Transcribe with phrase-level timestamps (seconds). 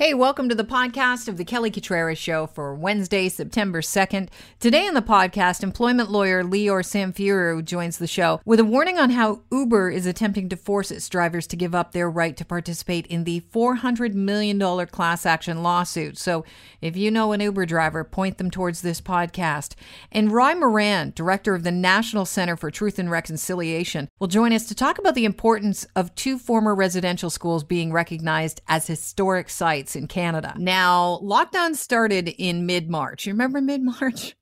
[0.00, 4.28] Hey, welcome to the podcast of the Kelly Cutrara Show for Wednesday, September 2nd.
[4.58, 9.10] Today on the podcast, employment lawyer Lior Samfiru joins the show with a warning on
[9.10, 13.06] how Uber is attempting to force its drivers to give up their right to participate
[13.06, 16.18] in the $400 million class action lawsuit.
[16.18, 16.44] So
[16.80, 19.76] if you know an Uber driver, point them towards this podcast.
[20.10, 24.66] And Ry Moran, director of the National Center for Truth and Reconciliation, will join us
[24.66, 29.83] to talk about the importance of two former residential schools being recognized as historic sites
[29.96, 30.54] in Canada.
[30.58, 33.26] Now, lockdown started in mid March.
[33.26, 34.36] You remember mid March?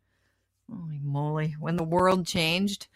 [0.71, 2.89] Holy moly, when the world changed.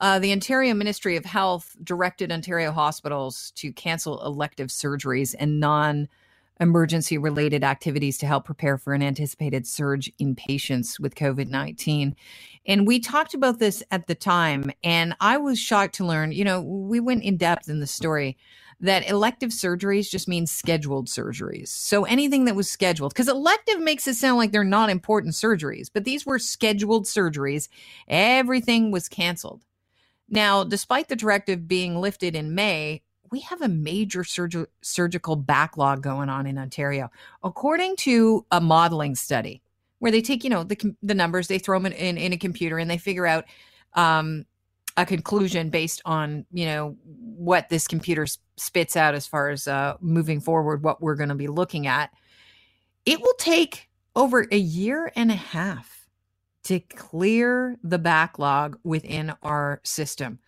[0.00, 6.08] Uh, the Ontario Ministry of Health directed Ontario hospitals to cancel elective surgeries and non
[6.60, 12.16] emergency related activities to help prepare for an anticipated surge in patients with COVID 19.
[12.66, 16.44] And we talked about this at the time, and I was shocked to learn, you
[16.44, 18.36] know, we went in depth in the story
[18.80, 21.68] that elective surgeries just means scheduled surgeries.
[21.68, 25.90] So anything that was scheduled, because elective makes it sound like they're not important surgeries,
[25.92, 27.68] but these were scheduled surgeries.
[28.06, 29.64] Everything was canceled.
[30.28, 36.02] Now, despite the directive being lifted in May, we have a major surg- surgical backlog
[36.02, 37.10] going on in Ontario.
[37.42, 39.62] According to a modeling study,
[39.98, 42.36] where they take, you know, the, the numbers, they throw them in, in, in a
[42.36, 43.44] computer and they figure out
[43.94, 44.44] um,
[44.98, 49.94] a conclusion based on you know what this computer spits out as far as uh,
[50.00, 52.10] moving forward what we're going to be looking at.
[53.06, 56.08] It will take over a year and a half
[56.64, 60.40] to clear the backlog within our system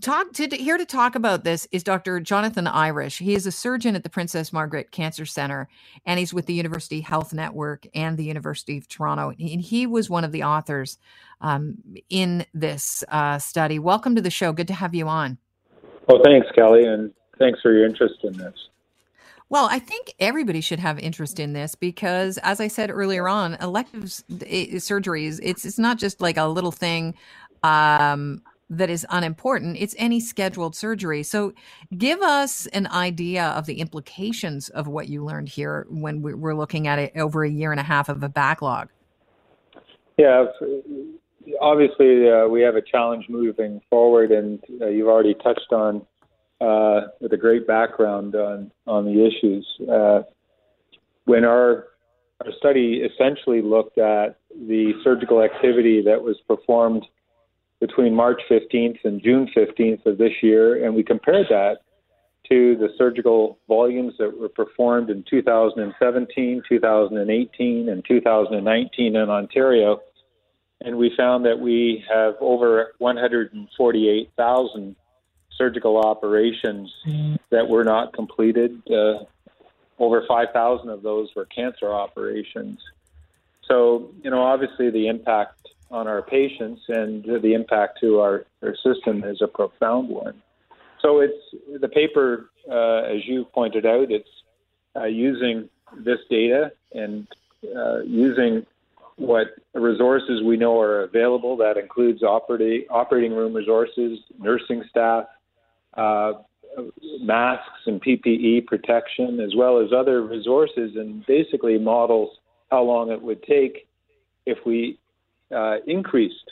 [0.00, 2.20] talk to here to talk about this is Dr.
[2.20, 3.18] Jonathan Irish.
[3.18, 5.68] He is a surgeon at the Princess Margaret Cancer Center,
[6.04, 9.30] and he's with the University Health Network and the University of Toronto.
[9.30, 10.98] And he was one of the authors
[11.40, 13.78] um, in this uh, study.
[13.78, 14.52] Welcome to the show.
[14.52, 15.38] Good to have you on.
[16.08, 18.54] Oh, thanks, Kelly, and thanks for your interest in this.
[19.48, 23.54] Well, I think everybody should have interest in this because, as I said earlier on,
[23.54, 27.14] elective surgeries, it's, it's not just like a little thing
[27.64, 29.76] um, that is unimportant.
[29.78, 31.22] It's any scheduled surgery.
[31.24, 31.52] So,
[31.96, 36.86] give us an idea of the implications of what you learned here when we're looking
[36.86, 38.88] at it over a year and a half of a backlog.
[40.16, 40.46] Yeah,
[41.60, 46.06] obviously, uh, we have a challenge moving forward, and uh, you've already touched on
[46.60, 49.66] uh, with a great background on on the issues.
[49.90, 50.22] Uh,
[51.24, 51.86] when our
[52.44, 57.04] our study essentially looked at the surgical activity that was performed
[57.80, 61.78] between March 15th and June 15th of this year, and we compared that
[62.50, 70.00] to the surgical volumes that were performed in 2017, 2018, and 2019 in Ontario.
[70.82, 74.96] And we found that we have over 148,000
[75.56, 76.92] surgical operations
[77.50, 78.82] that were not completed.
[78.90, 79.24] Uh,
[79.98, 82.80] over 5,000 of those were cancer operations.
[83.68, 85.59] So, you know, obviously the impact
[85.90, 90.40] on our patients and the impact to our, our system is a profound one.
[91.02, 94.28] So it's the paper, uh, as you pointed out, it's
[94.94, 95.68] uh, using
[96.04, 97.26] this data and
[97.76, 98.66] uh, using
[99.16, 101.56] what resources we know are available.
[101.56, 105.24] That includes operating operating room resources, nursing staff,
[105.94, 106.32] uh,
[107.20, 112.30] masks and PPE protection, as well as other resources, and basically models
[112.70, 113.88] how long it would take
[114.46, 114.98] if we
[115.54, 116.50] uh, increased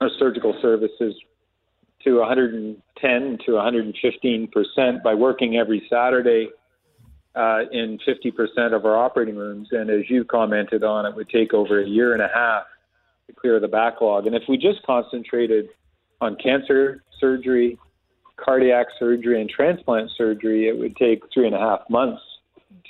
[0.00, 1.14] our surgical services
[2.04, 6.48] to 110 to 115 percent by working every Saturday
[7.34, 9.68] uh, in 50 percent of our operating rooms.
[9.72, 12.64] And as you commented on, it would take over a year and a half
[13.26, 14.26] to clear the backlog.
[14.26, 15.68] And if we just concentrated
[16.20, 17.78] on cancer surgery,
[18.36, 22.22] cardiac surgery, and transplant surgery, it would take three and a half months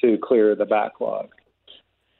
[0.00, 1.28] to clear the backlog.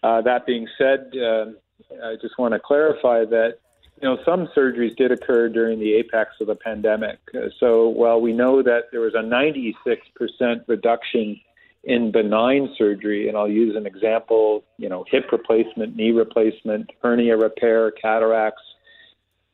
[0.02, 1.46] Uh, that being said, uh,
[1.90, 3.58] I just want to clarify that
[4.00, 7.18] you know some surgeries did occur during the apex of the pandemic.
[7.58, 9.74] So while we know that there was a 96%
[10.66, 11.40] reduction
[11.84, 17.36] in benign surgery, and I'll use an example, you know, hip replacement, knee replacement, hernia
[17.36, 18.62] repair, cataracts,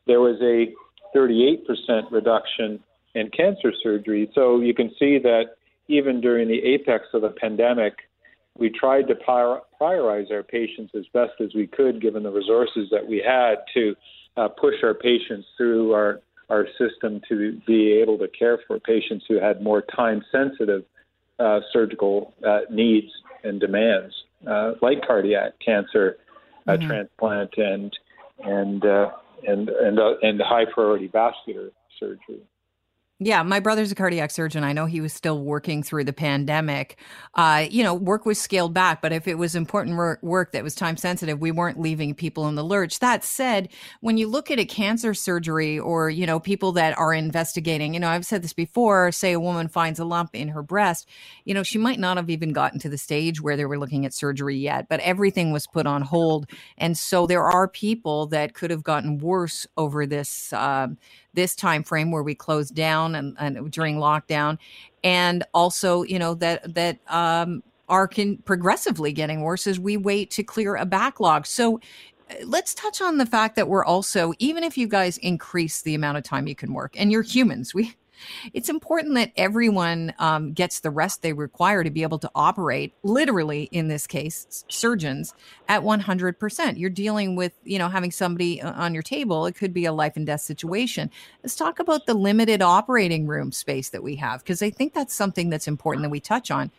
[0.07, 0.73] there was a
[1.17, 2.81] 38% reduction
[3.15, 4.31] in cancer surgery.
[4.35, 5.57] So you can see that
[5.89, 7.99] even during the apex of the pandemic,
[8.59, 13.07] we tried to prioritize our patients as best as we could, given the resources that
[13.07, 13.95] we had to
[14.37, 16.21] uh, push our patients through our
[16.51, 20.85] our system to be able to care for patients who had more time sensitive
[21.39, 23.11] uh, surgical uh, needs
[23.45, 24.15] and demands,
[24.47, 26.19] uh, like cardiac cancer
[26.69, 26.87] uh, mm-hmm.
[26.87, 27.93] transplant and
[28.45, 29.11] and uh,
[29.47, 32.43] and and and high priority vascular surgery.
[33.21, 34.65] Yeah, my brother's a cardiac surgeon.
[34.65, 36.99] I know he was still working through the pandemic.
[37.35, 40.75] Uh, you know, work was scaled back, but if it was important work that was
[40.75, 42.99] time sensitive, we weren't leaving people in the lurch.
[42.99, 43.69] That said,
[44.01, 48.01] when you look at a cancer surgery or, you know, people that are investigating, you
[48.01, 51.09] know, I've said this before, say a woman finds a lump in her breast,
[51.45, 54.05] you know, she might not have even gotten to the stage where they were looking
[54.05, 56.51] at surgery yet, but everything was put on hold.
[56.77, 60.53] And so there are people that could have gotten worse over this.
[60.53, 60.89] Uh,
[61.35, 64.59] this time frame where we closed down and, and during lockdown,
[65.03, 70.31] and also you know that that um, are can progressively getting worse as we wait
[70.33, 71.47] to clear a backlog.
[71.47, 71.81] So
[72.31, 75.95] uh, let's touch on the fact that we're also even if you guys increase the
[75.95, 77.95] amount of time you can work and you're humans we
[78.53, 82.95] it's important that everyone um, gets the rest they require to be able to operate,
[83.03, 85.35] literally in this case, surgeons
[85.69, 86.79] at 100%.
[86.79, 89.47] You're dealing with, you know, having somebody uh, on your table.
[89.47, 91.11] It could be a life and death situation.
[91.43, 95.15] Let's talk about the limited operating room space that we have, because I think that's
[95.15, 96.71] something that's important that we touch on.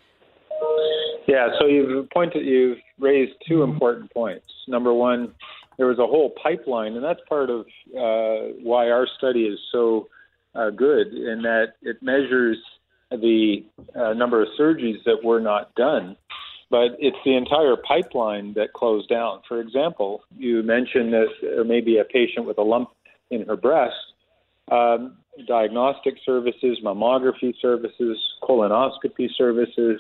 [1.28, 3.74] Yeah, so you've pointed, you've raised two mm-hmm.
[3.74, 4.46] important points.
[4.68, 5.34] Number one,
[5.78, 7.62] there was a whole pipeline, and that's part of
[7.98, 10.08] uh, why our study is so
[10.56, 12.58] uh, good in that it measures
[13.12, 13.64] the
[13.96, 16.16] uh, number of surgeries that were not done,
[16.70, 19.42] but it's the entire pipeline that closed down.
[19.48, 22.90] For example, you mentioned that there may be a patient with a lump
[23.30, 23.96] in her breast.
[24.72, 25.18] Um,
[25.48, 30.00] diagnostic services, mammography services, colonoscopy services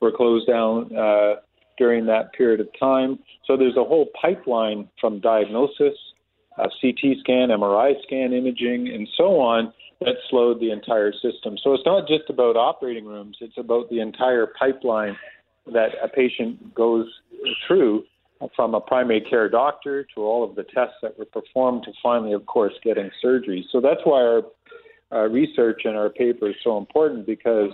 [0.00, 1.34] were closed down uh,
[1.76, 3.18] during that period of time.
[3.46, 5.94] So there's a whole pipeline from diagnosis,
[6.58, 11.56] uh, CT scan, MRI scan imaging, and so on that slowed the entire system.
[11.62, 15.16] So it's not just about operating rooms, it's about the entire pipeline
[15.72, 17.06] that a patient goes
[17.66, 18.04] through
[18.54, 22.32] from a primary care doctor to all of the tests that were performed to finally,
[22.32, 23.66] of course, getting surgery.
[23.72, 24.42] So that's why our
[25.12, 27.70] uh, research and our paper is so important because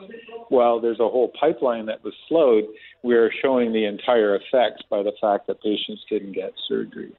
[0.48, 2.64] while there's a whole pipeline that was slowed,
[3.02, 7.12] we're showing the entire effects by the fact that patients didn't get surgery.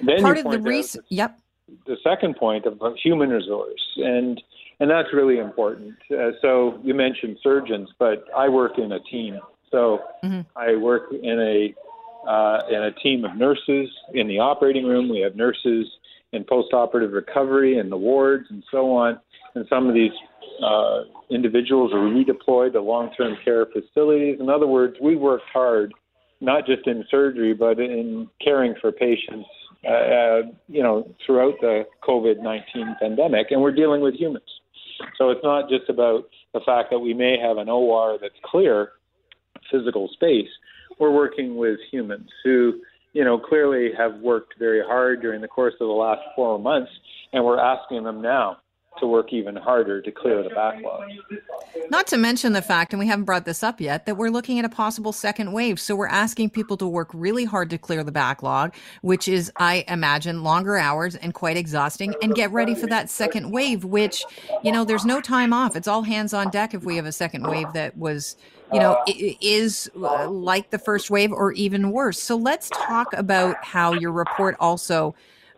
[0.00, 1.40] Then Part of the research, yep
[1.86, 4.40] the second point of human resource, and
[4.80, 5.94] and that's really important.
[6.10, 9.38] Uh, so you mentioned surgeons, but I work in a team.
[9.70, 10.40] So mm-hmm.
[10.56, 15.08] I work in a uh, in a team of nurses in the operating room.
[15.08, 15.86] We have nurses
[16.32, 19.18] in post-operative recovery in the wards and so on.
[19.54, 20.12] And some of these
[20.62, 24.38] uh, individuals are redeployed to long-term care facilities.
[24.40, 25.94] In other words, we worked hard,
[26.40, 29.48] not just in surgery, but in caring for patients
[29.88, 34.44] uh, uh, you know, throughout the COVID 19 pandemic, and we're dealing with humans.
[35.16, 38.92] So it's not just about the fact that we may have an OR that's clear,
[39.70, 40.48] physical space.
[40.98, 42.80] We're working with humans who,
[43.12, 46.90] you know, clearly have worked very hard during the course of the last four months,
[47.32, 48.58] and we're asking them now
[49.00, 51.08] to work even harder to clear the backlog.
[51.90, 54.58] Not to mention the fact, and we haven't brought this up yet, that we're looking
[54.58, 55.80] at a possible second wave.
[55.80, 59.84] So we're asking people to work really hard to clear the backlog, which is, I
[59.88, 64.22] imagine, longer hours and quite exhausting, and get ready for that second wave, which,
[64.62, 65.76] you know, there's no time off.
[65.76, 68.36] It's all hands on deck if we have a second wave that was
[68.72, 72.20] you know, is uh, like the first wave or even worse.
[72.20, 75.14] So let's talk about how your report also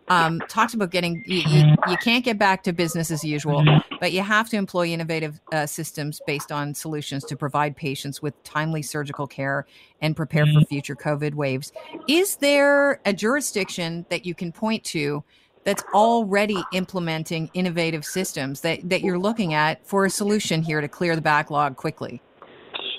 [0.07, 3.63] um, talks about getting you, you, you, can't get back to business as usual,
[3.99, 8.41] but you have to employ innovative uh, systems based on solutions to provide patients with
[8.43, 9.65] timely surgical care
[10.01, 11.71] and prepare for future COVID waves.
[12.07, 15.23] Is there a jurisdiction that you can point to?
[15.63, 20.87] That's already implementing innovative systems that, that you're looking at for a solution here to
[20.87, 22.19] clear the backlog quickly.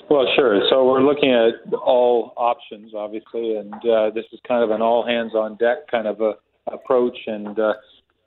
[0.09, 0.61] Well, sure.
[0.69, 5.05] So we're looking at all options, obviously, and uh, this is kind of an all
[5.05, 6.35] hands on deck kind of a
[6.71, 7.73] approach, and uh,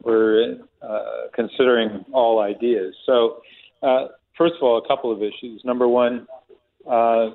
[0.02, 0.98] we're uh,
[1.34, 2.94] considering all ideas.
[3.06, 3.40] So,
[3.82, 5.62] uh, first of all, a couple of issues.
[5.64, 6.26] Number one,
[6.88, 7.30] uh,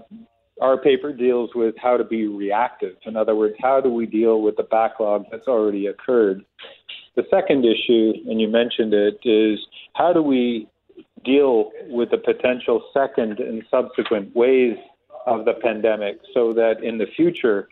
[0.62, 2.96] our paper deals with how to be reactive.
[3.06, 6.46] In other words, how do we deal with the backlog that's already occurred?
[7.16, 9.60] The second issue, and you mentioned it, is
[9.94, 10.68] how do we
[11.26, 14.78] deal with the potential second and subsequent waves
[15.26, 17.70] of the pandemic so that in the future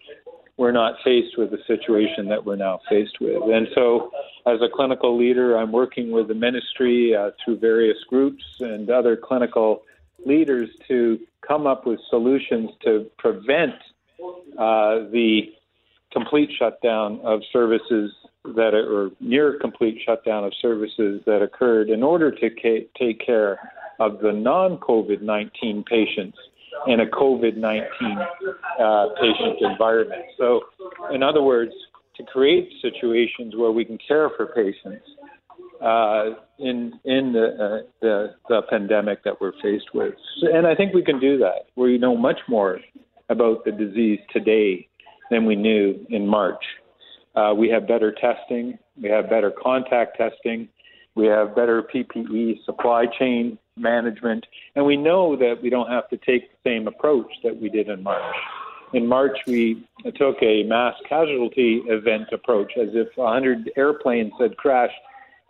[0.59, 3.41] we're not faced with the situation that we're now faced with.
[3.43, 4.11] And so,
[4.45, 9.15] as a clinical leader, I'm working with the ministry uh, through various groups and other
[9.15, 9.83] clinical
[10.25, 13.75] leaders to come up with solutions to prevent
[14.57, 15.43] uh, the
[16.11, 18.11] complete shutdown of services
[18.43, 23.25] that are, or near complete shutdown of services that occurred in order to ca- take
[23.25, 23.59] care
[24.01, 26.37] of the non COVID 19 patients
[26.87, 27.85] in a COVID 19
[28.79, 30.23] uh, patient environment.
[30.37, 30.61] So,
[31.11, 31.71] in other words,
[32.17, 35.05] to create situations where we can care for patients
[35.81, 40.93] uh, in in the, uh, the the pandemic that we're faced with, and I think
[40.93, 41.67] we can do that.
[41.75, 42.79] We know much more
[43.29, 44.87] about the disease today
[45.29, 46.63] than we knew in March.
[47.35, 50.67] Uh, we have better testing, we have better contact testing,
[51.19, 54.45] we have better PPE supply chain management,
[54.75, 57.89] and we know that we don't have to take the same approach that we did
[57.89, 58.35] in March.
[58.93, 59.85] In March, we
[60.15, 64.99] took a mass casualty event approach as if 100 airplanes had crashed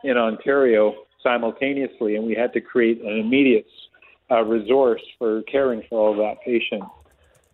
[0.04, 3.68] in Ontario simultaneously, and we had to create an immediate
[4.32, 6.84] uh, resource for caring for all that patient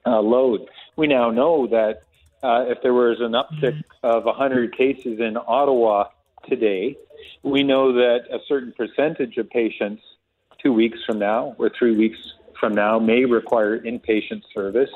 [0.05, 0.67] uh, load.
[0.95, 2.03] We now know that
[2.41, 6.05] uh, if there was an uptick of 100 cases in Ottawa
[6.47, 6.97] today,
[7.43, 10.01] we know that a certain percentage of patients
[10.61, 12.17] two weeks from now or three weeks
[12.59, 14.89] from now may require inpatient service.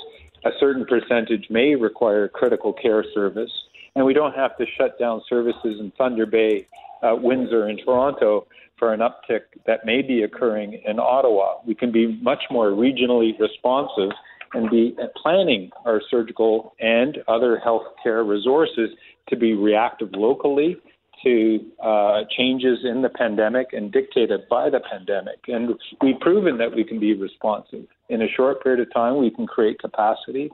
[0.46, 3.52] A certain percentage may require critical care service.
[3.96, 6.66] And we don't have to shut down services in Thunder Bay,
[7.04, 11.56] uh, Windsor, and Toronto for an uptick that may be occurring in Ottawa.
[11.66, 14.12] We can be much more regionally responsive
[14.54, 18.90] and be planning our surgical and other healthcare resources
[19.28, 20.78] to be reactive locally
[21.24, 25.40] to uh, changes in the pandemic and dictated by the pandemic.
[25.48, 27.86] And we've proven that we can be responsive.
[28.10, 30.50] In a short period of time, we can create capacity.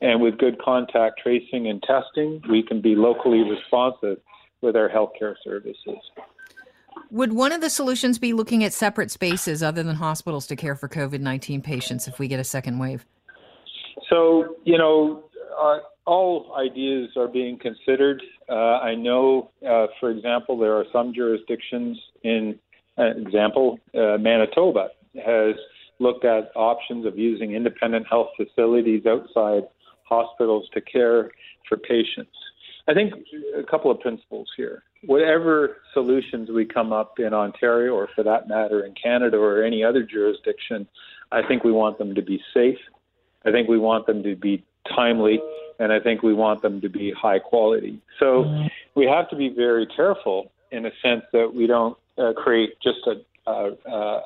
[0.00, 4.18] And with good contact tracing and testing, we can be locally responsive
[4.60, 5.98] with our healthcare services.
[7.10, 10.74] Would one of the solutions be looking at separate spaces other than hospitals to care
[10.74, 13.06] for COVID 19 patients if we get a second wave?
[14.08, 15.24] So, you know,
[15.58, 18.22] uh, all ideas are being considered.
[18.48, 22.58] Uh, I know, uh, for example, there are some jurisdictions in,
[22.98, 24.88] uh, example, uh, Manitoba
[25.24, 25.54] has
[25.98, 29.62] looked at options of using independent health facilities outside
[30.04, 31.30] hospitals to care
[31.68, 32.36] for patients.
[32.88, 33.14] I think
[33.56, 34.82] a couple of principles here.
[35.04, 39.84] Whatever solutions we come up in Ontario, or for that matter in Canada or any
[39.84, 40.88] other jurisdiction,
[41.30, 42.78] I think we want them to be safe
[43.44, 45.40] I think we want them to be timely,
[45.82, 48.00] and I think we want them to be high quality.
[48.20, 48.66] So mm-hmm.
[48.94, 53.00] we have to be very careful in a sense that we don't uh, create just
[53.06, 53.72] a, a,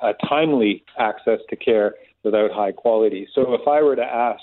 [0.03, 1.95] a timely access to care
[2.25, 3.27] without high quality.
[3.35, 4.43] So if I were to ask,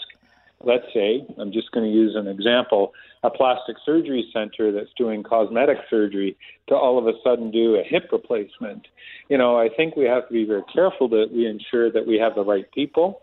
[0.63, 5.21] let's say, I'm just going to use an example, a plastic surgery center that's doing
[5.21, 6.35] cosmetic surgery
[6.69, 8.87] to all of a sudden do a hip replacement,
[9.29, 12.17] you know, I think we have to be very careful that we ensure that we
[12.17, 13.21] have the right people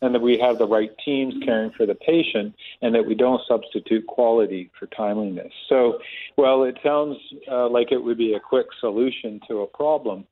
[0.00, 3.40] and that we have the right teams caring for the patient, and that we don't
[3.48, 5.52] substitute quality for timeliness.
[5.68, 5.98] So,
[6.36, 7.16] while it sounds
[7.50, 10.26] uh, like it would be a quick solution to a problem.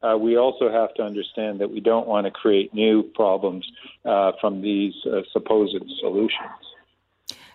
[0.00, 3.68] Uh, we also have to understand that we don't want to create new problems
[4.04, 6.67] uh, from these uh, supposed solutions.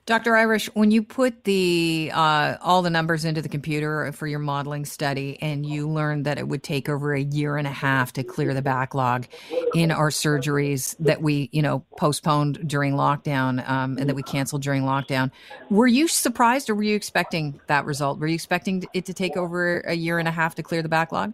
[0.06, 0.36] Dr.
[0.36, 4.84] Irish, when you put the uh, all the numbers into the computer for your modeling
[4.84, 8.24] study, and you learned that it would take over a year and a half to
[8.24, 9.28] clear the backlog
[9.74, 14.62] in our surgeries that we, you know, postponed during lockdown um, and that we canceled
[14.62, 15.32] during lockdown,
[15.70, 18.20] were you surprised, or were you expecting that result?
[18.20, 20.90] Were you expecting it to take over a year and a half to clear the
[20.90, 21.34] backlog?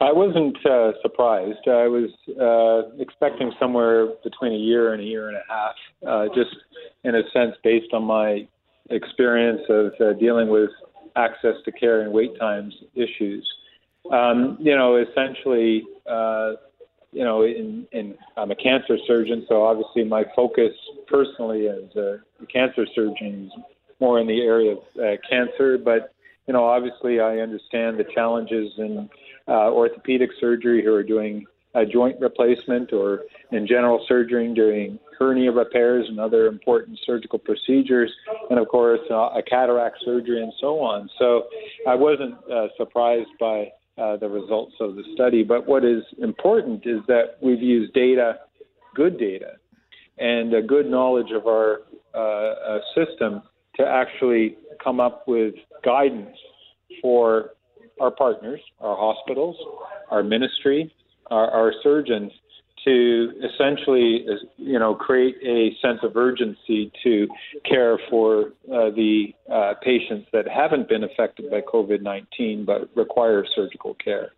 [0.00, 1.68] I wasn't uh, surprised.
[1.68, 5.74] I was uh, expecting somewhere between a year and a year and a half,
[6.06, 6.56] uh, just
[7.04, 8.48] in a sense based on my
[8.88, 10.70] experience of uh, dealing with
[11.16, 13.46] access to care and wait times issues.
[14.10, 16.52] Um, you know, essentially, uh,
[17.12, 20.72] you know, in, in, I'm a cancer surgeon, so obviously my focus
[21.08, 23.62] personally as a cancer surgeon is
[24.00, 26.14] more in the area of uh, cancer, but
[26.46, 29.10] you know, obviously I understand the challenges in
[29.50, 35.52] uh, orthopedic surgery who are doing a joint replacement or in general surgery doing hernia
[35.52, 38.10] repairs and other important surgical procedures,
[38.48, 41.08] and of course uh, a cataract surgery and so on.
[41.18, 41.44] So
[41.86, 45.42] I wasn't uh, surprised by uh, the results of the study.
[45.42, 48.38] But what is important is that we've used data,
[48.94, 49.52] good data,
[50.18, 51.82] and a good knowledge of our
[52.14, 53.42] uh, uh, system
[53.76, 55.54] to actually come up with
[55.84, 56.36] guidance
[57.02, 57.50] for
[58.00, 59.56] our partners, our hospitals,
[60.10, 60.92] our ministry,
[61.30, 62.32] our, our surgeons
[62.84, 64.24] to essentially,
[64.56, 67.28] you know, create a sense of urgency to
[67.68, 73.94] care for uh, the uh, patients that haven't been affected by COVID-19 but require surgical
[74.02, 74.32] care.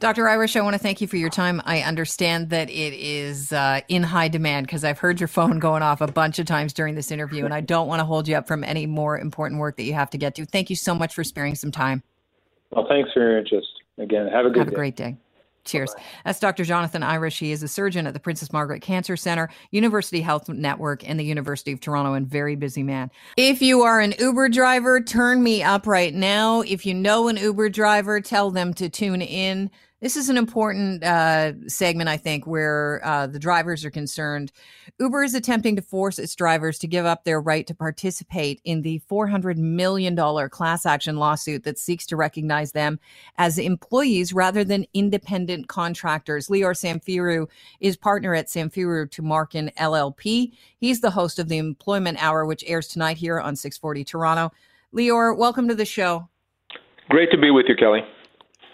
[0.00, 0.28] Dr.
[0.28, 1.60] Irish, I want to thank you for your time.
[1.64, 5.82] I understand that it is uh, in high demand because I've heard your phone going
[5.82, 8.36] off a bunch of times during this interview, and I don't want to hold you
[8.36, 10.46] up from any more important work that you have to get to.
[10.46, 12.04] Thank you so much for sparing some time.
[12.70, 13.66] Well, thanks for your interest.
[13.98, 14.72] Again, have a good have day.
[14.72, 15.16] a great day.
[15.64, 15.94] Cheers.
[16.24, 16.64] That's Dr.
[16.64, 17.40] Jonathan Irish.
[17.40, 21.24] He is a surgeon at the Princess Margaret Cancer Center, University Health Network, and the
[21.24, 23.10] University of Toronto, and very busy man.
[23.36, 26.60] If you are an Uber driver, turn me up right now.
[26.60, 31.02] If you know an Uber driver, tell them to tune in this is an important
[31.02, 34.52] uh, segment, I think, where uh, the drivers are concerned.
[35.00, 38.82] Uber is attempting to force its drivers to give up their right to participate in
[38.82, 40.16] the $400 million
[40.50, 43.00] class action lawsuit that seeks to recognize them
[43.38, 46.46] as employees rather than independent contractors.
[46.46, 47.48] Lior Samfiru
[47.80, 50.52] is partner at Samfiru Tumarkin LLP.
[50.78, 54.52] He's the host of the Employment Hour, which airs tonight here on 640 Toronto.
[54.94, 56.28] Lior, welcome to the show.
[57.08, 58.02] Great to be with you, Kelly.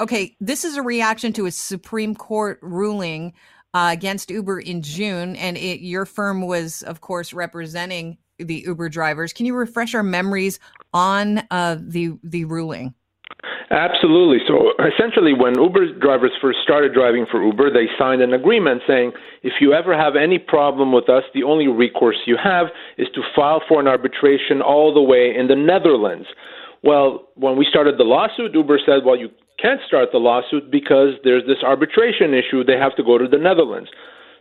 [0.00, 3.32] Okay, this is a reaction to a Supreme Court ruling
[3.74, 8.88] uh, against Uber in June, and it, your firm was, of course, representing the Uber
[8.88, 9.32] drivers.
[9.32, 10.58] Can you refresh our memories
[10.92, 12.94] on uh, the the ruling?
[13.70, 14.38] Absolutely.
[14.46, 19.12] So essentially, when Uber drivers first started driving for Uber, they signed an agreement saying
[19.42, 22.66] if you ever have any problem with us, the only recourse you have
[22.98, 26.26] is to file for an arbitration all the way in the Netherlands.
[26.82, 29.30] Well, when we started the lawsuit, Uber said, well, you
[29.64, 32.62] can't start the lawsuit because there's this arbitration issue.
[32.62, 33.88] They have to go to the Netherlands.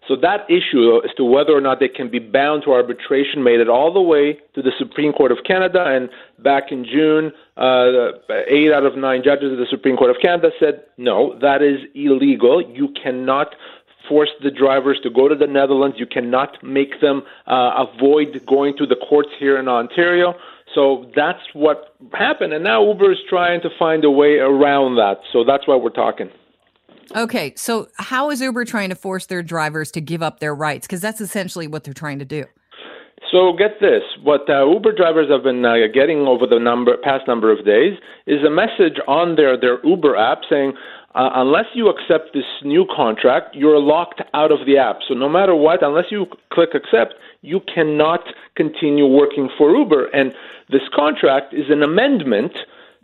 [0.06, 3.62] So that issue as to whether or not they can be bound to arbitration made
[3.62, 5.86] it all the way to the Supreme Court of Canada.
[5.88, 6.10] And
[6.44, 10.50] back in June, uh, eight out of nine judges of the Supreme Court of Canada
[10.60, 12.62] said, no, that is illegal.
[12.62, 13.56] You cannot
[14.10, 15.96] force the drivers to go to the Netherlands.
[15.98, 20.36] You cannot make them uh, avoid going to the courts here in Ontario.
[20.74, 22.54] So that's what happened.
[22.54, 25.18] And now Uber is trying to find a way around that.
[25.32, 26.30] So that's why we're talking.
[27.16, 27.54] Okay.
[27.56, 30.88] So how is Uber trying to force their drivers to give up their rights?
[30.88, 32.46] Because that's essentially what they're trying to do.
[33.32, 37.28] So get this: what uh, Uber drivers have been uh, getting over the number past
[37.28, 40.74] number of days is a message on their their Uber app saying,
[41.16, 45.00] uh, unless you accept this new contract, you're locked out of the app.
[45.08, 48.24] So no matter what, unless you click accept, you cannot
[48.56, 50.08] continue working for Uber.
[50.08, 50.34] And
[50.70, 52.54] this contract is an amendment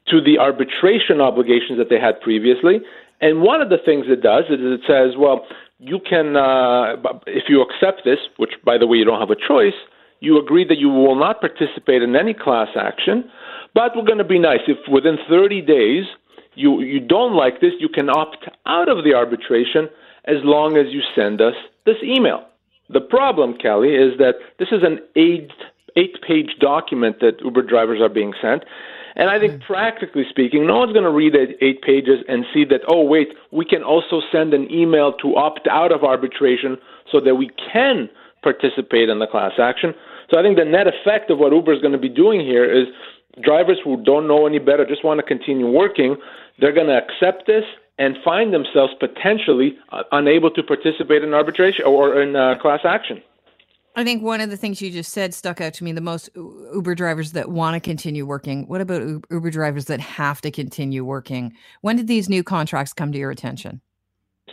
[0.08, 2.80] to the arbitration obligations that they had previously.
[3.22, 5.46] And one of the things it does is it says, well,
[5.78, 6.96] you can, uh,
[7.28, 9.76] if you accept this, which by the way, you don't have a choice,
[10.22, 13.30] you agree that you will not participate in any class action,
[13.74, 14.60] but we're going to be nice.
[14.68, 16.06] If within 30 days
[16.56, 19.90] you, you don't like this, you can opt out of the arbitration
[20.26, 22.49] as long as you send us this email.
[22.90, 25.52] The problem, Kelly, is that this is an eight,
[25.96, 28.64] eight page document that Uber drivers are being sent.
[29.16, 29.66] And I think, mm.
[29.66, 33.30] practically speaking, no one's going to read eight, eight pages and see that, oh, wait,
[33.52, 36.78] we can also send an email to opt out of arbitration
[37.12, 38.10] so that we can
[38.42, 39.94] participate in the class action.
[40.32, 42.64] So I think the net effect of what Uber is going to be doing here
[42.64, 42.88] is
[43.44, 46.16] drivers who don't know any better, just want to continue working,
[46.60, 47.64] they're going to accept this
[48.00, 53.22] and find themselves potentially uh, unable to participate in arbitration or in uh, class action.
[53.96, 56.30] I think one of the things you just said stuck out to me the most
[56.36, 58.66] Uber drivers that want to continue working.
[58.68, 61.54] What about Uber drivers that have to continue working?
[61.82, 63.82] When did these new contracts come to your attention?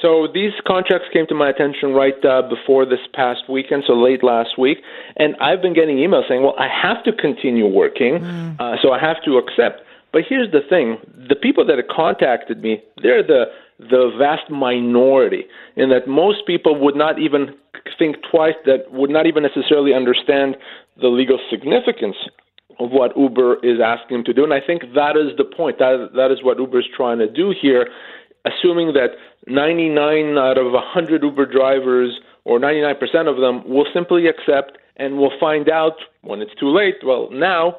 [0.02, 4.22] So these contracts came to my attention right uh, before this past weekend, so late
[4.22, 4.78] last week,
[5.16, 8.60] and I've been getting emails saying, "Well, I have to continue working, mm.
[8.60, 12.62] uh, so I have to accept." But here's the thing: the people that have contacted
[12.62, 13.46] me, they're the
[13.78, 15.44] the vast minority,
[15.76, 17.54] in that most people would not even
[17.98, 20.56] think twice, that would not even necessarily understand
[21.00, 22.16] the legal significance
[22.78, 24.44] of what Uber is asking them to do.
[24.44, 25.78] And I think that is the point.
[25.78, 27.88] That that is what Uber is trying to do here,
[28.44, 29.10] assuming that
[29.46, 32.94] 99 out of 100 Uber drivers or 99%
[33.28, 36.96] of them will simply accept and will find out when it's too late.
[37.04, 37.76] Well, now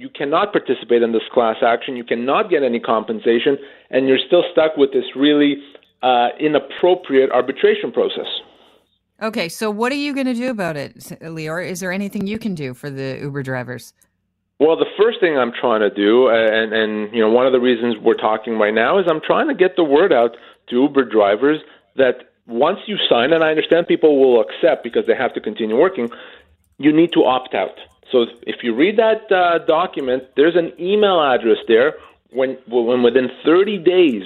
[0.00, 3.58] you cannot participate in this class action, you cannot get any compensation,
[3.90, 5.56] and you're still stuck with this really
[6.02, 8.26] uh, inappropriate arbitration process.
[9.22, 11.64] Okay, so what are you going to do about it, Lior?
[11.64, 13.92] Is there anything you can do for the Uber drivers?
[14.58, 17.60] Well, the first thing I'm trying to do, and, and you know, one of the
[17.60, 20.36] reasons we're talking right now is I'm trying to get the word out
[20.68, 21.60] to Uber drivers
[21.96, 25.76] that once you sign, and I understand people will accept because they have to continue
[25.76, 26.10] working,
[26.78, 27.78] you need to opt out.
[28.12, 31.94] So if you read that uh, document, there's an email address there.
[32.32, 34.22] When, when within 30 days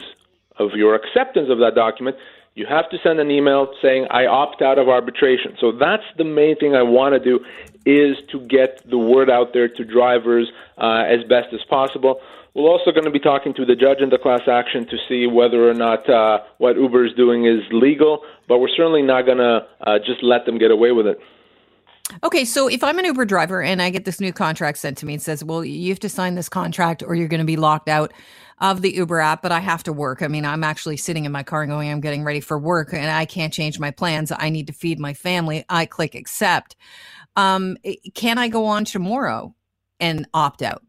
[0.58, 2.16] of your acceptance of that document,
[2.54, 5.56] you have to send an email saying I opt out of arbitration.
[5.60, 7.44] So that's the main thing I want to do
[7.84, 12.20] is to get the word out there to drivers uh, as best as possible.
[12.54, 15.26] We're also going to be talking to the judge in the class action to see
[15.26, 19.38] whether or not uh, what Uber is doing is legal, but we're certainly not going
[19.38, 21.18] to uh, just let them get away with it.
[22.22, 25.06] Okay, so if I'm an Uber driver and I get this new contract sent to
[25.06, 27.56] me and says, well, you have to sign this contract or you're going to be
[27.56, 28.12] locked out
[28.60, 30.22] of the Uber app, but I have to work.
[30.22, 32.92] I mean, I'm actually sitting in my car and going, I'm getting ready for work
[32.94, 34.32] and I can't change my plans.
[34.36, 35.64] I need to feed my family.
[35.68, 36.76] I click accept.
[37.36, 37.76] Um,
[38.14, 39.54] can I go on tomorrow
[39.98, 40.82] and opt out?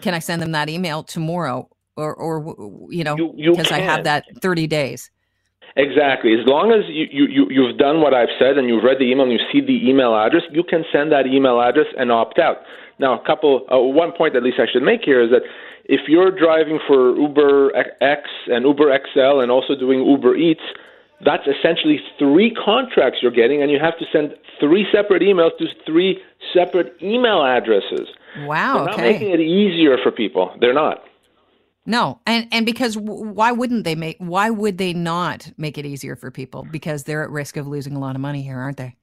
[0.00, 3.70] Can I send them that email tomorrow or, or you know, because.
[3.70, 5.10] I have that 30 days?
[5.76, 6.34] Exactly.
[6.34, 9.24] As long as you, you, you've done what I've said and you've read the email
[9.24, 12.58] and you see the email address, you can send that email address and opt out.
[12.98, 15.42] Now, a couple, uh, one point at least I should make here is that
[15.86, 20.62] if you're driving for Uber X and Uber XL and also doing Uber Eats,
[21.24, 25.66] that's essentially three contracts you're getting, and you have to send three separate emails to
[25.86, 26.20] three
[26.52, 28.08] separate email addresses.
[28.40, 28.74] Wow.
[28.74, 29.12] They're not okay.
[29.12, 30.54] making it easier for people.
[30.60, 31.02] They're not.
[31.84, 34.16] No, and and because why wouldn't they make?
[34.18, 36.66] Why would they not make it easier for people?
[36.70, 38.94] Because they're at risk of losing a lot of money here, aren't they?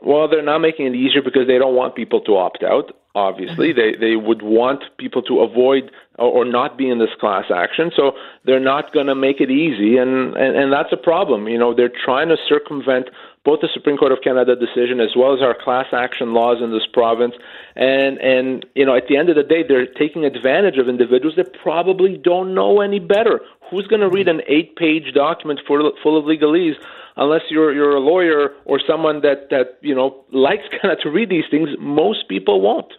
[0.00, 2.92] Well, they're not making it easier because they don't want people to opt out.
[3.14, 4.00] Obviously, mm-hmm.
[4.00, 7.90] they they would want people to avoid or, not be in this class action.
[7.94, 8.12] So
[8.44, 11.46] they're not going to make it easy, and, and and that's a problem.
[11.46, 13.10] You know, they're trying to circumvent
[13.44, 16.70] both the Supreme Court of Canada decision as well as our class action laws in
[16.70, 17.34] this province.
[17.74, 21.34] And and you know, at the end of the day, they're taking advantage of individuals
[21.36, 23.40] that probably don't know any better.
[23.70, 26.74] Who's going to read an eight-page document full full of legalese?
[27.16, 31.10] Unless you're you're a lawyer or someone that that you know likes kind of to
[31.10, 32.92] read these things, most people won't.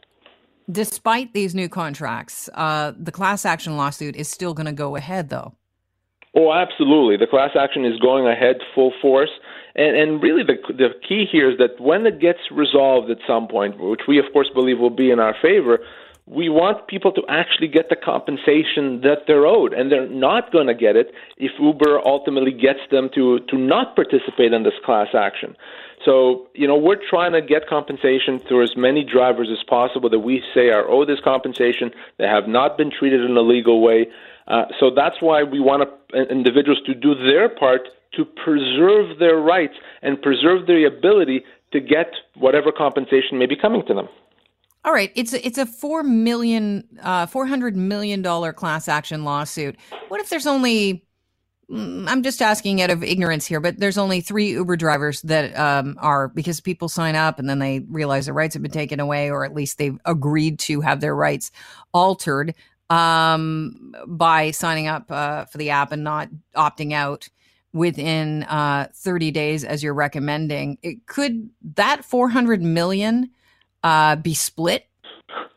[0.71, 5.27] Despite these new contracts, uh, the class action lawsuit is still going to go ahead,
[5.27, 5.53] though.
[6.35, 7.17] Oh, absolutely.
[7.17, 9.29] The class action is going ahead full force.
[9.75, 13.47] And, and really, the, the key here is that when it gets resolved at some
[13.47, 15.79] point, which we, of course, believe will be in our favor,
[16.25, 19.73] we want people to actually get the compensation that they're owed.
[19.73, 23.95] And they're not going to get it if Uber ultimately gets them to, to not
[23.95, 25.55] participate in this class action.
[26.05, 30.19] So, you know, we're trying to get compensation through as many drivers as possible that
[30.19, 31.91] we say are owed this compensation.
[32.17, 34.07] They have not been treated in a legal way.
[34.47, 35.89] Uh, so that's why we want
[36.29, 42.07] individuals to do their part to preserve their rights and preserve their ability to get
[42.35, 44.07] whatever compensation may be coming to them.
[44.85, 49.23] All right, it's a, it's a four million, uh, four hundred million dollar class action
[49.23, 49.77] lawsuit.
[50.09, 51.05] What if there's only
[51.73, 55.57] Mm, I'm just asking out of ignorance here, but there's only three Uber drivers that
[55.57, 58.99] um, are because people sign up and then they realize their rights have been taken
[58.99, 61.51] away, or at least they've agreed to have their rights
[61.93, 62.53] altered
[62.89, 67.29] um, by signing up uh, for the app and not opting out
[67.73, 70.77] within uh, 30 days, as you're recommending.
[70.81, 73.31] It could that 400 million
[73.83, 74.87] uh, be split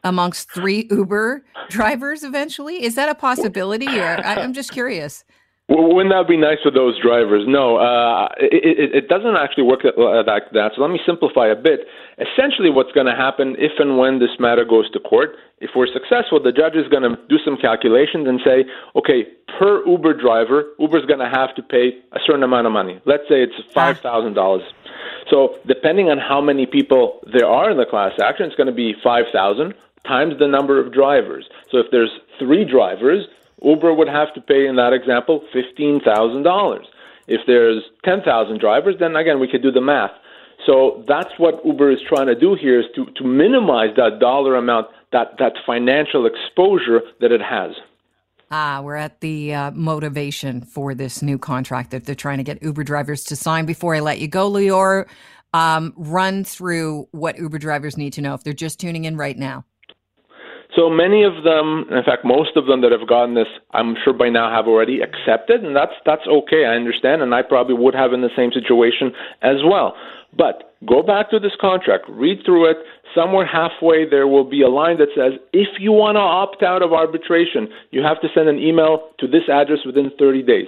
[0.03, 2.83] amongst three Uber drivers eventually?
[2.83, 3.99] Is that a possibility?
[3.99, 5.25] Or I, I'm just curious.
[5.69, 7.45] Well, wouldn't that be nice for those drivers?
[7.47, 10.73] No, uh, it, it, it doesn't actually work that, like that.
[10.77, 11.81] So let me simplify a bit.
[12.19, 15.87] Essentially, what's going to happen if and when this matter goes to court, if we're
[15.87, 19.25] successful, the judge is going to do some calculations and say, okay,
[19.59, 23.01] per Uber driver, Uber's going to have to pay a certain amount of money.
[23.05, 24.63] Let's say it's five thousand dollars.
[25.31, 28.73] So depending on how many people there are in the class action, it's going to
[28.75, 29.75] be five thousand
[30.07, 31.49] times the number of drivers.
[31.71, 33.27] So if there's three drivers,
[33.63, 36.85] Uber would have to pay, in that example, $15,000.
[37.29, 40.13] If there's 10,000 drivers, then again, we could do the math.
[40.67, 44.57] So that's what Uber is trying to do here is to, to minimize that dollar
[44.57, 47.71] amount, that, that financial exposure that it has.
[48.51, 52.63] Ah, we're at the uh, motivation for this new contract that they're trying to get
[52.63, 53.67] Uber drivers to sign.
[53.67, 55.07] Before I let you go, Lior,
[55.53, 59.37] um, run through what Uber drivers need to know if they're just tuning in right
[59.37, 59.65] now.
[60.77, 64.13] So many of them, in fact, most of them that have gotten this, I'm sure
[64.13, 66.67] by now have already accepted, and that's that's okay.
[66.67, 69.97] I understand, and I probably would have in the same situation as well.
[70.37, 72.77] But go back to this contract, read through it.
[73.15, 76.83] Somewhere halfway, there will be a line that says, if you want to opt out
[76.83, 80.67] of arbitration, you have to send an email to this address within 30 days.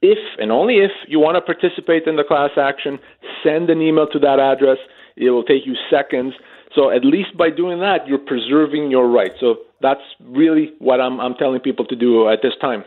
[0.00, 2.98] If and only if you want to participate in the class action,
[3.44, 4.78] send an email to that address.
[5.16, 6.34] It will take you seconds
[6.74, 9.34] so at least by doing that, you're preserving your rights.
[9.40, 12.84] So that's really what I'm, I'm telling people to do at this time.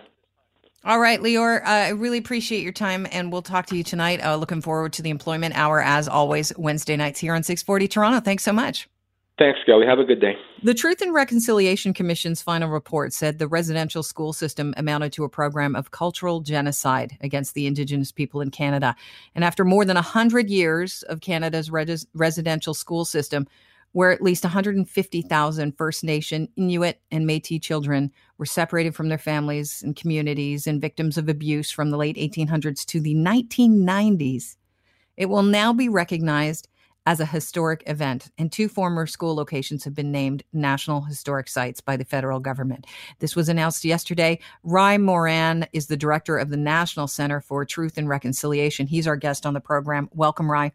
[0.85, 4.23] All right, Lior, uh, I really appreciate your time, and we'll talk to you tonight.
[4.23, 8.19] Uh, looking forward to the employment hour, as always, Wednesday nights here on 640 Toronto.
[8.19, 8.87] Thanks so much.
[9.39, 9.87] Thanks, Kelly.
[9.87, 10.35] Have a good day.
[10.61, 15.29] The Truth and Reconciliation Commission's final report said the residential school system amounted to a
[15.29, 18.95] program of cultural genocide against the Indigenous people in Canada.
[19.33, 23.47] And after more than 100 years of Canada's res- residential school system,
[23.95, 29.81] where at least 150,000 First Nation, Inuit, and Metis children were separated from their families
[29.81, 34.57] and communities and victims of abuse from the late 1800s to the 1990s.
[35.15, 36.67] It will now be recognized
[37.05, 41.79] as a historic event, and two former school locations have been named National Historic Sites
[41.79, 42.85] by the federal government.
[43.19, 44.39] This was announced yesterday.
[44.63, 48.87] Ry Moran is the director of the National Center for Truth and Reconciliation.
[48.87, 50.09] He's our guest on the program.
[50.11, 50.73] Welcome, Ry.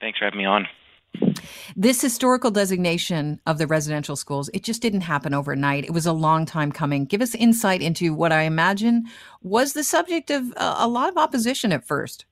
[0.00, 0.66] Thanks for having me on.
[1.76, 5.84] This historical designation of the residential schools, it just didn't happen overnight.
[5.84, 7.04] It was a long time coming.
[7.04, 9.04] Give us insight into what I imagine
[9.42, 12.24] was the subject of a lot of opposition at first.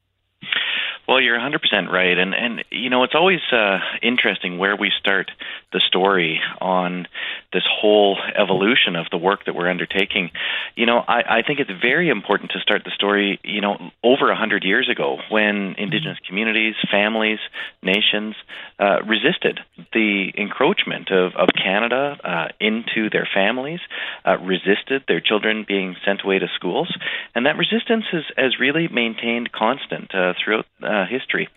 [1.09, 5.31] Well, you're 100% right, and and you know it's always uh, interesting where we start
[5.73, 7.07] the story on
[7.53, 10.31] this whole evolution of the work that we're undertaking.
[10.75, 13.38] You know, I, I think it's very important to start the story.
[13.45, 17.38] You know, over hundred years ago, when Indigenous communities, families,
[17.83, 18.35] nations
[18.81, 19.61] uh, resisted
[19.92, 23.81] the encroachment of of Canada uh, into their families,
[24.25, 26.92] uh, resisted their children being sent away to schools,
[27.37, 31.48] and that resistance has has really maintained constant uh, throughout uh, history.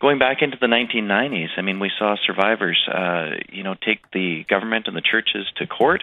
[0.00, 4.44] Going back into the 1990s, I mean, we saw survivors, uh, you know, take the
[4.48, 6.02] government and the churches to court,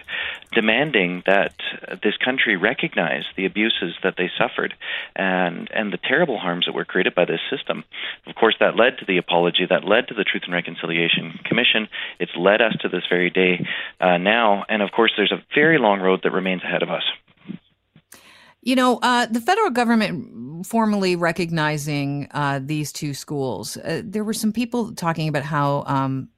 [0.52, 1.54] demanding that
[2.02, 4.74] this country recognize the abuses that they suffered
[5.16, 7.84] and and the terrible harms that were created by this system.
[8.26, 11.88] Of course, that led to the apology, that led to the Truth and Reconciliation Commission.
[12.20, 13.66] It's led us to this very day
[14.00, 17.04] uh, now, and of course, there's a very long road that remains ahead of us.
[18.64, 24.32] You know, uh, the federal government formally recognizing uh, these two schools, uh, there were
[24.32, 26.30] some people talking about how um,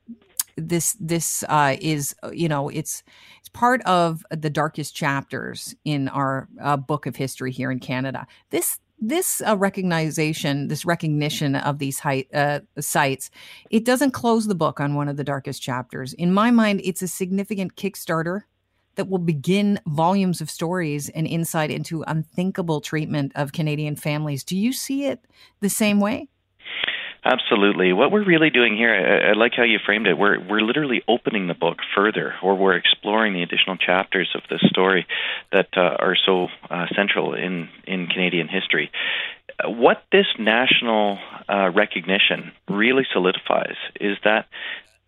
[0.57, 3.05] this this uh, is, you know, it's
[3.39, 8.27] it's part of the darkest chapters in our uh, book of history here in Canada.
[8.51, 13.31] This this uh, recognition, this recognition of these height, uh, sites,
[13.71, 16.13] it doesn't close the book on one of the darkest chapters.
[16.15, 18.41] In my mind, it's a significant Kickstarter
[18.97, 24.45] that will begin volumes of stories and insight into unthinkable treatment of Canadian families.
[24.45, 25.25] Do you see it
[25.61, 26.29] the same way?
[27.27, 27.93] Absolutely.
[27.93, 30.17] What we're really doing here, I, I, like how you framed it.
[30.17, 34.61] We're we're literally opening the book further, or we're exploring the additional chapters of this
[34.69, 35.07] story
[35.51, 38.93] that uh, are so uh, central in in Canadian history.
[39.65, 44.47] What this national uh, recognition really solidifies is that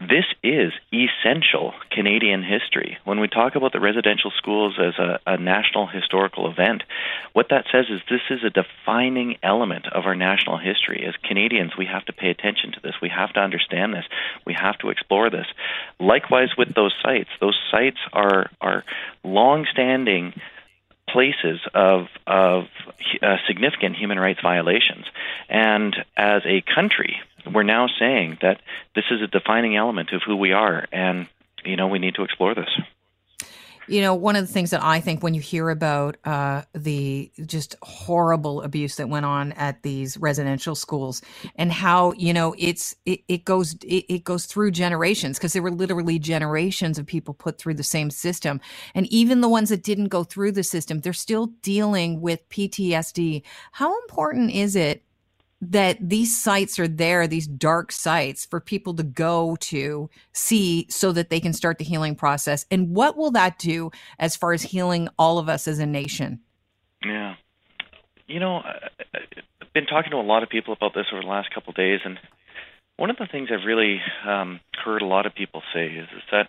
[0.00, 2.98] this is essential Canadian history.
[3.04, 6.84] When we talk about the residential schools as a, a, national historical event,
[7.32, 11.04] what that says is this is a defining element of our national history.
[11.04, 12.94] As Canadians, we have to pay attention to this.
[13.02, 14.04] We have to understand this.
[14.46, 15.46] We have to explore this.
[15.98, 17.30] Likewise with those sites.
[17.40, 18.84] Those sites are are
[19.24, 20.32] long-standing
[21.12, 22.64] places of of
[23.22, 25.06] uh, significant human rights violations.
[25.48, 28.60] And as a country, we're now saying that
[28.94, 31.26] this is a defining element of who we are, and
[31.64, 32.70] you know we need to explore this.
[33.88, 37.32] You know, one of the things that I think when you hear about uh, the
[37.46, 41.22] just horrible abuse that went on at these residential schools
[41.56, 45.62] and how you know it's it, it goes it, it goes through generations because there
[45.62, 48.60] were literally generations of people put through the same system,
[48.94, 53.42] and even the ones that didn't go through the system, they're still dealing with PTSD.
[53.72, 55.02] How important is it
[55.60, 61.10] that these sites are there, these dark sites for people to go to see so
[61.12, 62.64] that they can start the healing process.
[62.70, 66.40] And what will that do as far as healing all of us as a nation?
[67.04, 67.34] Yeah.
[68.26, 71.52] You know, I've been talking to a lot of people about this over the last
[71.52, 72.18] couple of days, and
[72.96, 76.22] one of the things I've really um, heard a lot of people say is, is
[76.30, 76.48] that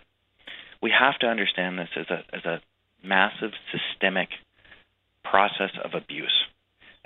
[0.82, 2.60] we have to understand this as a as a
[3.02, 4.28] massive systemic
[5.24, 6.46] process of abuse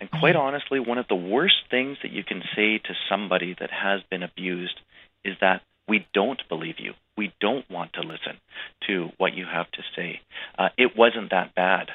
[0.05, 3.71] and quite honestly, one of the worst things that you can say to somebody that
[3.71, 4.79] has been abused
[5.25, 6.93] is that we don't believe you.
[7.17, 8.39] We don't want to listen
[8.87, 10.21] to what you have to say.
[10.59, 11.89] Uh, it wasn't that bad.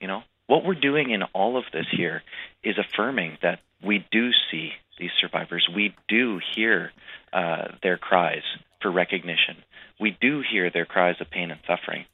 [0.00, 2.22] You know, what we're doing in all of this here
[2.64, 5.68] is affirming that we do see these survivors.
[5.74, 6.92] We do hear
[7.30, 8.42] uh, their cries
[8.80, 9.56] for recognition.
[10.00, 12.06] We do hear their cries of pain and suffering.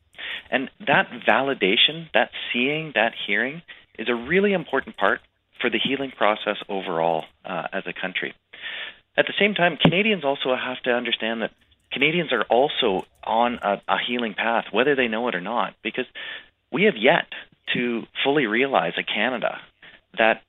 [0.51, 3.63] And that validation, that seeing, that hearing,
[3.99, 5.21] is a really important part
[5.61, 8.35] for the healing process overall uh, as a country.
[9.17, 11.53] At the same time, Canadians also have to understand that
[11.93, 16.07] Canadians are also on a, a healing path, whether they know it or not, because
[16.73, 17.27] we have yet
[17.73, 19.61] to fully realize a Canada
[20.19, 20.43] that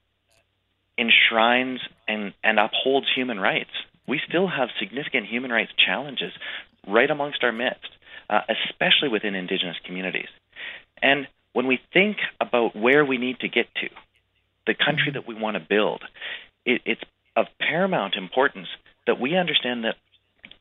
[0.98, 3.70] enshrines and, and upholds human rights.
[4.08, 6.32] We still have significant human rights challenges
[6.88, 7.90] right amongst our midst,
[8.30, 10.30] uh, especially within Indigenous communities.
[11.02, 13.88] And when we think about where we need to get to,
[14.68, 16.02] the country that we want to build,
[16.66, 17.02] it, it's
[17.38, 18.68] of paramount importance
[19.08, 19.96] that we understand that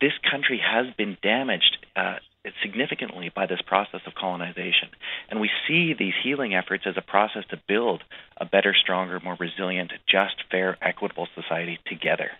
[0.01, 2.19] this country has been damaged uh,
[2.63, 4.89] significantly by this process of colonization.
[5.31, 8.05] And we see these healing efforts as a process to build
[8.37, 12.31] a better, stronger, more resilient, just, fair, equitable society together.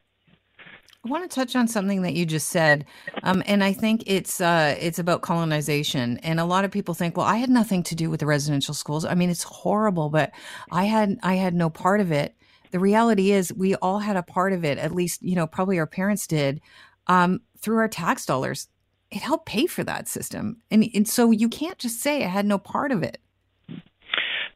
[1.05, 2.87] I want to touch on something that you just said,
[3.23, 6.17] um, and I think it's uh, it's about colonization.
[6.19, 8.73] And a lot of people think, well, I had nothing to do with the residential
[8.73, 9.05] schools.
[9.05, 10.33] I mean, it's horrible, but
[10.71, 12.35] I had I had no part of it.
[12.71, 14.79] The reality is, we all had a part of it.
[14.79, 16.63] At least, you know, probably our parents did
[17.07, 18.69] um, through our tax dollars.
[19.11, 22.47] It helped pay for that system, and and so you can't just say I had
[22.47, 23.19] no part of it.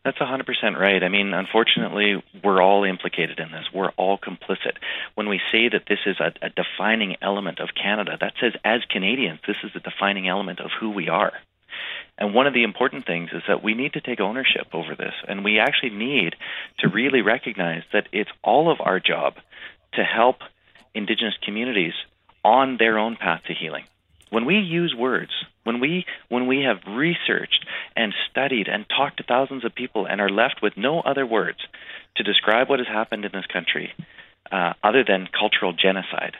[0.09, 1.05] That's 100% right.
[1.05, 3.67] I mean, unfortunately, we're all implicated in this.
[3.75, 4.79] We're all complicit.
[5.17, 8.81] When we say that this is a, a defining element of Canada, that says as
[8.89, 11.35] Canadians, this is a defining element of who we are.
[12.17, 15.13] And one of the important things is that we need to take ownership over this.
[15.29, 16.37] And we actually need
[16.79, 19.35] to really recognize that it's all of our job
[19.93, 20.37] to help
[20.95, 21.93] Indigenous communities
[22.43, 23.85] on their own path to healing.
[24.31, 25.31] When we use words,
[25.65, 27.65] when we when we have researched
[27.97, 31.59] and studied and talked to thousands of people and are left with no other words
[32.17, 33.93] to describe what has happened in this country
[34.51, 36.35] uh, other than cultural genocide,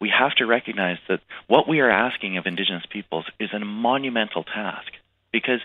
[0.00, 4.44] we have to recognize that what we are asking of Indigenous peoples is a monumental
[4.44, 4.92] task
[5.32, 5.60] because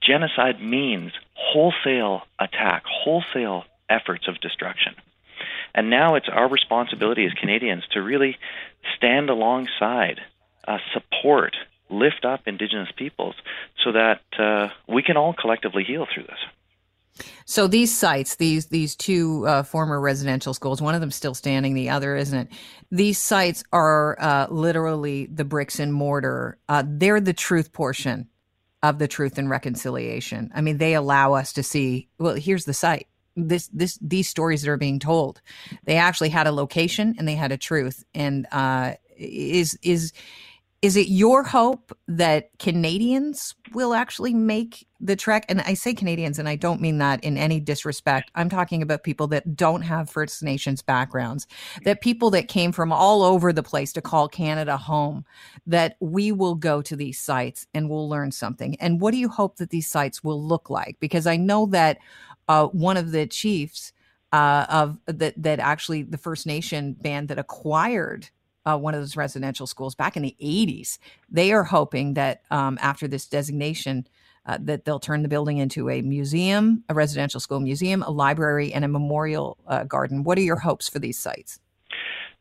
[0.00, 4.94] genocide means wholesale attack, wholesale efforts of destruction.
[5.74, 8.38] And now it's our responsibility as Canadians to really
[8.96, 10.20] stand alongside
[10.66, 11.56] uh, support,
[11.90, 13.34] lift up Indigenous peoples
[13.84, 16.38] so that uh, we can all collectively heal through this.
[17.46, 21.74] So these sites, these these two uh, former residential schools, one of them still standing,
[21.74, 22.50] the other isn't.
[22.90, 26.58] These sites are uh, literally the bricks and mortar.
[26.68, 28.28] Uh, they're the truth portion
[28.82, 30.50] of the truth and reconciliation.
[30.54, 32.08] I mean, they allow us to see.
[32.18, 33.06] Well, here's the site.
[33.34, 35.40] This this these stories that are being told.
[35.84, 38.04] They actually had a location and they had a truth.
[38.14, 40.12] And uh, is is
[40.82, 45.46] is it your hope that Canadians will actually make the trek?
[45.48, 48.30] And I say Canadians, and I don't mean that in any disrespect.
[48.34, 51.46] I'm talking about people that don't have First Nations backgrounds,
[51.84, 55.24] that people that came from all over the place to call Canada home,
[55.66, 58.76] that we will go to these sites and we'll learn something.
[58.78, 60.98] And what do you hope that these sites will look like?
[61.00, 61.98] Because I know that
[62.48, 63.92] uh, one of the chiefs
[64.32, 68.28] uh, of that that actually the First Nation band that acquired
[68.66, 70.98] uh, one of those residential schools back in the 80s.
[71.30, 74.06] They are hoping that um, after this designation,
[74.44, 78.72] uh, that they'll turn the building into a museum, a residential school museum, a library,
[78.72, 80.24] and a memorial uh, garden.
[80.24, 81.58] What are your hopes for these sites?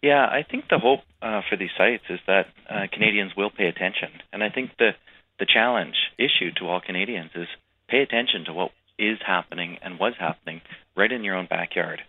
[0.02, 3.66] Yeah, I think the hope uh, for these sites is that uh, Canadians will pay
[3.66, 4.92] attention, and I think the
[5.40, 7.48] the challenge issue to all Canadians is
[7.90, 10.62] pay attention to what is happening and was happening
[10.96, 12.02] right in your own backyard.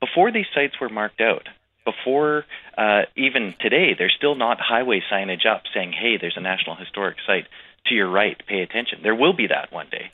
[0.00, 1.48] Before these sites were marked out,
[1.84, 2.44] before
[2.76, 7.16] uh, even today, there's still not highway signage up saying, hey, there's a National Historic
[7.26, 7.46] Site
[7.86, 9.00] to your right, pay attention.
[9.02, 10.12] There will be that one day.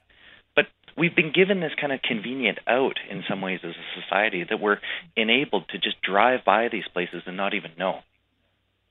[0.55, 4.45] But we've been given this kind of convenient out in some ways as a society
[4.49, 4.79] that we're
[5.17, 8.01] enabled to just drive by these places and not even know.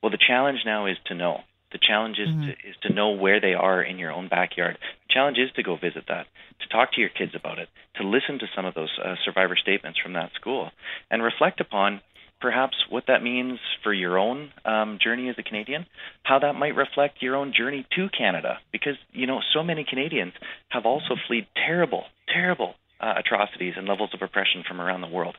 [0.03, 1.41] Well, the challenge now is to know.
[1.71, 2.45] The challenge is, mm-hmm.
[2.45, 4.77] to, is to know where they are in your own backyard.
[5.07, 6.27] The challenge is to go visit that,
[6.61, 9.55] to talk to your kids about it, to listen to some of those uh, survivor
[9.55, 10.71] statements from that school,
[11.09, 12.01] and reflect upon
[12.41, 15.85] perhaps what that means for your own um, journey as a Canadian,
[16.23, 20.33] how that might reflect your own journey to Canada, because you know so many Canadians
[20.69, 25.35] have also fled terrible, terrible uh, atrocities and levels of oppression from around the world.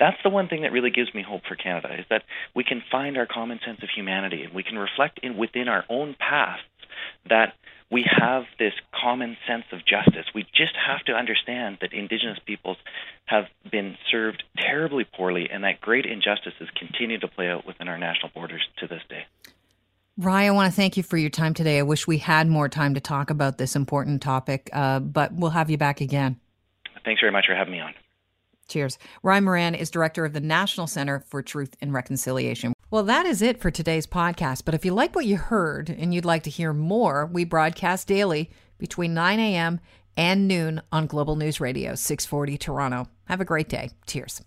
[0.00, 2.22] That's the one thing that really gives me hope for Canada is that
[2.54, 5.84] we can find our common sense of humanity and we can reflect in within our
[5.88, 6.64] own pasts
[7.28, 7.52] that
[7.90, 10.26] we have this common sense of justice.
[10.34, 12.78] We just have to understand that Indigenous peoples
[13.26, 17.98] have been served terribly poorly and that great injustices continue to play out within our
[17.98, 19.24] national borders to this day.
[20.16, 21.78] Ry, I want to thank you for your time today.
[21.78, 25.50] I wish we had more time to talk about this important topic, uh, but we'll
[25.50, 26.38] have you back again.
[27.04, 27.94] Thanks very much for having me on.
[28.68, 28.98] Cheers.
[29.22, 32.73] Ry Moran is director of the National Center for Truth and Reconciliation.
[32.94, 34.64] Well, that is it for today's podcast.
[34.64, 38.06] But if you like what you heard and you'd like to hear more, we broadcast
[38.06, 39.80] daily between 9 a.m.
[40.16, 43.08] and noon on Global News Radio, 640 Toronto.
[43.24, 43.90] Have a great day.
[44.06, 44.42] Cheers.